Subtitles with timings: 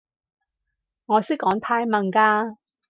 [1.05, 2.57] 我識講泰文㗎